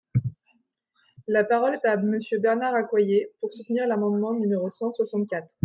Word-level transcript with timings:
La 1.27 1.43
parole 1.43 1.75
est 1.75 1.85
à 1.87 1.95
Monsieur 1.95 2.39
Bernard 2.39 2.73
Accoyer, 2.73 3.31
pour 3.39 3.53
soutenir 3.53 3.85
l’amendement 3.87 4.33
numéro 4.33 4.67
cent 4.71 4.91
soixante-quatre. 4.91 5.53